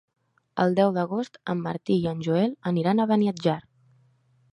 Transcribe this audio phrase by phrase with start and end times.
[0.63, 3.59] El deu d'agost en Martí i en Joel aniran a Beniatjar.